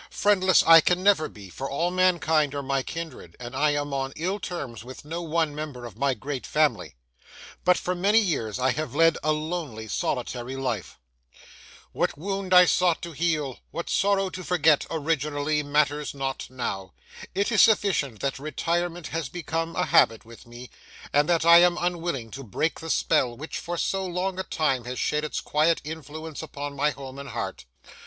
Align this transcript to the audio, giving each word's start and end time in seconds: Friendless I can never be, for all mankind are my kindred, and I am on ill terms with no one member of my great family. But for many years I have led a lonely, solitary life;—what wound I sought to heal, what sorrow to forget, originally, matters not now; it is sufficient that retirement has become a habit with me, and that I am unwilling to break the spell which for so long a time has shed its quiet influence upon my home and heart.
Friendless 0.09 0.63
I 0.65 0.81
can 0.81 1.03
never 1.03 1.29
be, 1.29 1.47
for 1.49 1.69
all 1.69 1.91
mankind 1.91 2.55
are 2.55 2.63
my 2.63 2.81
kindred, 2.81 3.35
and 3.39 3.55
I 3.55 3.69
am 3.75 3.93
on 3.93 4.13
ill 4.15 4.39
terms 4.39 4.83
with 4.83 5.05
no 5.05 5.21
one 5.21 5.53
member 5.53 5.85
of 5.85 5.95
my 5.95 6.15
great 6.15 6.47
family. 6.47 6.95
But 7.63 7.77
for 7.77 7.93
many 7.93 8.17
years 8.17 8.57
I 8.57 8.71
have 8.71 8.95
led 8.95 9.19
a 9.23 9.31
lonely, 9.31 9.87
solitary 9.87 10.55
life;—what 10.55 12.17
wound 12.17 12.51
I 12.51 12.65
sought 12.65 13.03
to 13.03 13.11
heal, 13.11 13.59
what 13.69 13.91
sorrow 13.91 14.31
to 14.31 14.43
forget, 14.43 14.87
originally, 14.89 15.61
matters 15.61 16.15
not 16.15 16.47
now; 16.49 16.93
it 17.35 17.51
is 17.51 17.61
sufficient 17.61 18.21
that 18.21 18.39
retirement 18.39 19.09
has 19.09 19.29
become 19.29 19.75
a 19.75 19.85
habit 19.85 20.25
with 20.25 20.47
me, 20.47 20.71
and 21.13 21.29
that 21.29 21.45
I 21.45 21.59
am 21.59 21.77
unwilling 21.79 22.31
to 22.31 22.43
break 22.43 22.79
the 22.79 22.89
spell 22.89 23.37
which 23.37 23.59
for 23.59 23.77
so 23.77 24.03
long 24.03 24.39
a 24.39 24.43
time 24.43 24.85
has 24.85 24.97
shed 24.97 25.23
its 25.23 25.39
quiet 25.41 25.79
influence 25.83 26.41
upon 26.41 26.75
my 26.75 26.89
home 26.89 27.19
and 27.19 27.29
heart. 27.29 27.65